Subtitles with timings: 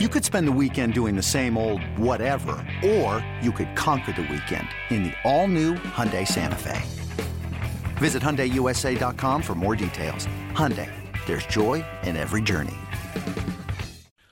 [0.00, 4.22] You could spend the weekend doing the same old whatever, or you could conquer the
[4.22, 6.82] weekend in the all-new Hyundai Santa Fe.
[7.98, 10.26] Visit HyundaiUSA.com for more details.
[10.50, 10.90] Hyundai,
[11.26, 12.74] there's joy in every journey.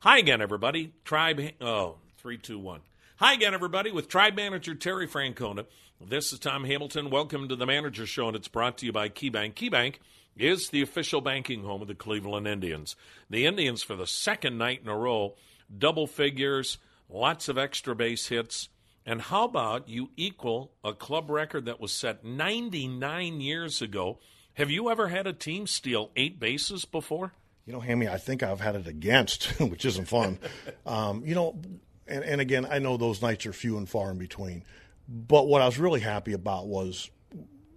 [0.00, 0.92] Hi again, everybody.
[1.06, 2.82] Tribe, oh, three, two, one.
[3.16, 5.64] Hi again, everybody, with Tribe Manager Terry Francona.
[5.98, 7.08] This is Tom Hamilton.
[7.08, 9.54] Welcome to the Manager Show, and it's brought to you by KeyBank.
[9.54, 9.94] KeyBank
[10.36, 12.96] is the official banking home of the Cleveland Indians.
[13.30, 15.34] The Indians, for the second night in a row,
[15.76, 16.78] double figures,
[17.08, 18.68] lots of extra base hits.
[19.04, 24.18] And how about you equal a club record that was set 99 years ago?
[24.54, 27.32] Have you ever had a team steal eight bases before?
[27.66, 30.38] You know, Hammy, I think I've had it against, which isn't fun.
[30.86, 31.60] um, you know,
[32.06, 34.64] and, and again, I know those nights are few and far in between.
[35.08, 37.10] But what I was really happy about was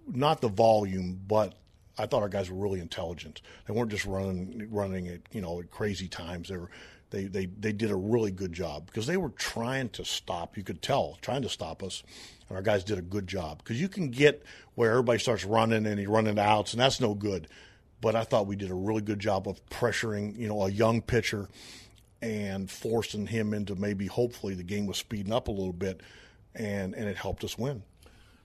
[0.06, 1.54] not the volume, but
[1.98, 3.42] I thought our guys were really intelligent.
[3.66, 6.48] They weren't just running running at you know at crazy times.
[6.48, 6.70] They were
[7.10, 10.56] they, they, they did a really good job because they were trying to stop.
[10.56, 12.02] You could tell trying to stop us,
[12.48, 14.44] and our guys did a good job because you can get
[14.76, 17.48] where everybody starts running and he's running outs, and that's no good.
[18.00, 21.02] But I thought we did a really good job of pressuring, you know, a young
[21.02, 21.48] pitcher
[22.22, 26.00] and forcing him into maybe hopefully the game was speeding up a little bit,
[26.54, 27.82] and and it helped us win.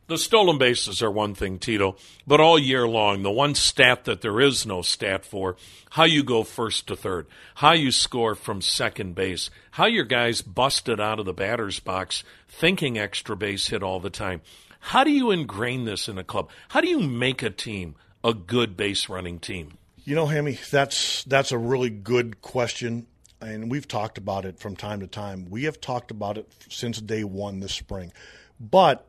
[0.08, 1.96] The stolen bases are one thing, Tito,
[2.28, 5.56] but all year long, the one stat that there is no stat for,
[5.92, 7.26] how you go first to third,
[7.56, 12.24] how you score from second base, how your guys busted out of the batter's box
[12.48, 14.42] thinking extra base hit all the time.
[14.80, 16.50] How do you ingrain this in a club?
[16.70, 19.80] How do you make a team a good base running team?
[20.04, 23.08] You know, Hammy, that's that's a really good question,
[23.42, 25.50] and we've talked about it from time to time.
[25.50, 28.14] We have talked about it since day one this spring,
[28.60, 29.08] but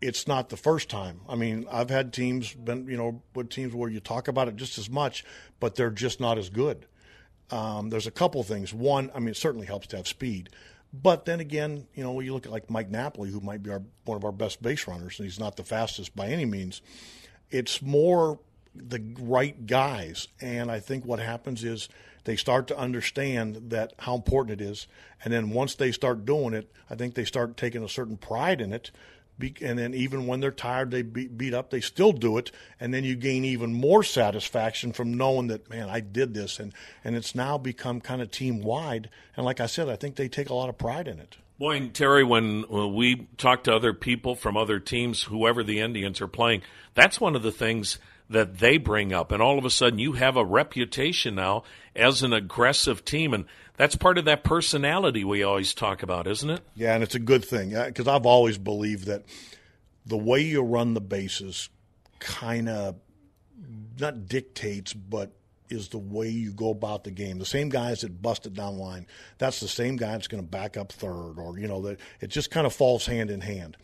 [0.00, 1.20] it's not the first time.
[1.28, 4.56] I mean, I've had teams been, you know, with teams where you talk about it
[4.56, 5.24] just as much,
[5.58, 6.86] but they're just not as good.
[7.50, 8.74] Um, there's a couple things.
[8.74, 10.50] One, I mean, it certainly helps to have speed,
[10.92, 13.82] but then again, you know, you look at like Mike Napoli, who might be our
[14.04, 16.82] one of our best base runners, and he's not the fastest by any means.
[17.50, 18.40] It's more
[18.74, 21.88] the right guys, and I think what happens is
[22.24, 24.88] they start to understand that how important it is,
[25.24, 28.60] and then once they start doing it, I think they start taking a certain pride
[28.60, 28.90] in it
[29.60, 32.92] and then even when they're tired, they beat, beat up, they still do it, and
[32.92, 36.72] then you gain even more satisfaction from knowing that man, I did this, and
[37.04, 39.10] and it's now become kind of team wide.
[39.36, 41.36] And like I said, I think they take a lot of pride in it.
[41.58, 45.80] Boy, and Terry, when, when we talk to other people from other teams, whoever the
[45.80, 46.60] Indians are playing,
[46.92, 49.32] that's one of the things that they bring up.
[49.32, 51.62] And all of a sudden, you have a reputation now
[51.94, 53.32] as an aggressive team.
[53.32, 53.44] And
[53.76, 56.60] that's part of that personality we always talk about, isn't it?
[56.74, 59.24] Yeah, and it's a good thing uh, because I've always believed that
[60.04, 61.68] the way you run the bases
[62.18, 62.96] kind of
[63.98, 65.32] not dictates, but
[65.68, 67.38] is the way you go about the game.
[67.38, 69.06] The same guys that busted down line,
[69.38, 72.28] that's the same guy that's going to back up third, or you know that it
[72.28, 73.76] just kind of falls hand in hand.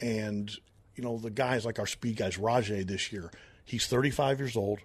[0.00, 0.50] And
[0.96, 3.30] you know the guys like our speed guys, Rajai this year,
[3.64, 4.80] he's 35 years old.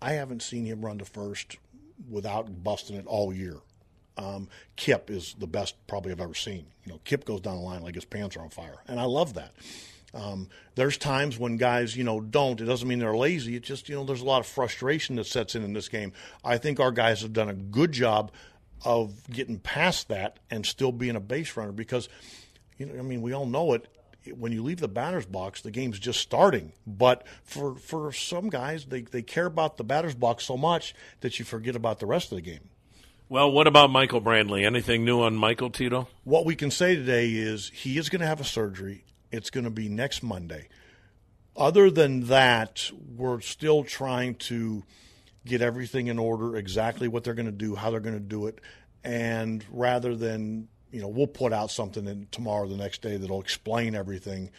[0.00, 1.58] I haven't seen him run to first
[2.10, 3.56] without busting it all year.
[4.16, 6.66] Um, Kip is the best probably I've ever seen.
[6.84, 9.04] You know, Kip goes down the line like his pants are on fire, and I
[9.04, 9.52] love that.
[10.14, 12.60] Um, there's times when guys, you know, don't.
[12.60, 13.56] It doesn't mean they're lazy.
[13.56, 16.12] It's just, you know, there's a lot of frustration that sets in in this game.
[16.44, 18.30] I think our guys have done a good job
[18.84, 22.08] of getting past that and still being a base runner because,
[22.76, 23.88] you know, I mean, we all know it.
[24.34, 26.72] When you leave the batter's box, the game's just starting.
[26.86, 31.38] But for for some guys, they, they care about the batter's box so much that
[31.38, 32.70] you forget about the rest of the game.
[33.28, 34.66] Well, what about Michael Brantley?
[34.66, 36.08] Anything new on Michael Tito?
[36.24, 39.04] What we can say today is he is going to have a surgery.
[39.30, 40.68] It's going to be next Monday.
[41.56, 44.84] Other than that, we're still trying to
[45.44, 48.46] get everything in order, exactly what they're going to do, how they're going to do
[48.46, 48.60] it,
[49.02, 53.40] and rather than you know, we'll put out something in tomorrow, the next day that'll
[53.40, 54.50] explain everything,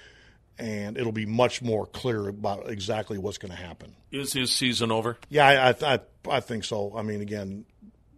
[0.57, 3.95] and it'll be much more clear about exactly what's going to happen.
[4.11, 5.17] Is his season over?
[5.29, 5.99] Yeah, I, I,
[6.29, 6.93] I think so.
[6.95, 7.65] I mean, again,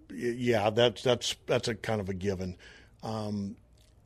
[0.10, 2.58] yeah, that's that's that's a kind of a given.
[3.04, 3.58] Um,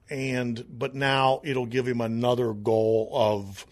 [0.09, 3.65] and but now it'll give him another goal of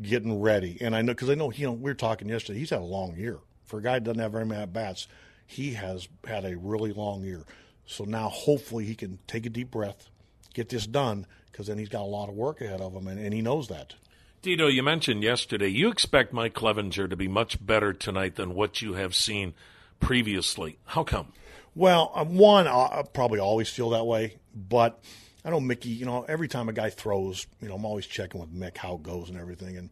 [0.00, 0.78] getting ready.
[0.80, 2.58] And I know because I know you know we were talking yesterday.
[2.58, 5.08] He's had a long year for a guy that doesn't have very many at bats.
[5.46, 7.44] He has had a really long year.
[7.86, 10.08] So now hopefully he can take a deep breath,
[10.54, 13.18] get this done, because then he's got a lot of work ahead of him, and,
[13.18, 13.94] and he knows that.
[14.42, 18.82] Tito, you mentioned yesterday you expect Mike Clevinger to be much better tonight than what
[18.82, 19.54] you have seen
[20.00, 20.78] previously.
[20.84, 21.32] How come?
[21.74, 25.00] Well, um, one, I probably always feel that way, but
[25.44, 25.90] I know Mickey.
[25.90, 28.94] You know, every time a guy throws, you know, I'm always checking with Mick how
[28.94, 29.90] it goes and everything, and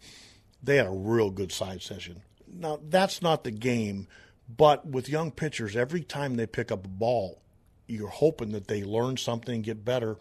[0.63, 2.23] they had a real good side session.
[2.53, 4.09] Now that's not the game,
[4.49, 7.41] but with young pitchers, every time they pick up a ball,
[7.91, 10.17] you're hoping that they learn something, get better.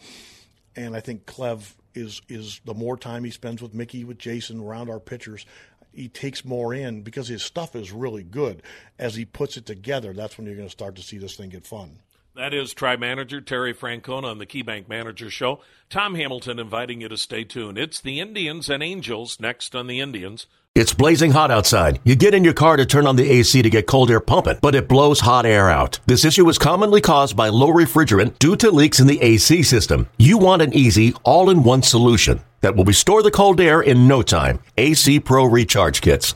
[0.75, 4.59] And I think Clev is is the more time he spends with Mickey, with Jason,
[4.59, 5.45] around our pitchers,
[5.93, 8.61] he takes more in because his stuff is really good.
[8.97, 11.49] As he puts it together, that's when you're going to start to see this thing
[11.49, 11.99] get fun.
[12.39, 15.59] That is Tribe Manager Terry Francona on the KeyBank Manager Show.
[15.89, 17.77] Tom Hamilton inviting you to stay tuned.
[17.77, 20.47] It's the Indians and Angels next on the Indians.
[20.73, 21.99] It's blazing hot outside.
[22.05, 24.59] You get in your car to turn on the AC to get cold air pumping,
[24.61, 25.99] but it blows hot air out.
[26.05, 30.07] This issue is commonly caused by low refrigerant due to leaks in the AC system.
[30.17, 34.07] You want an easy, all in one solution that will restore the cold air in
[34.07, 34.59] no time.
[34.77, 36.35] AC Pro Recharge Kits.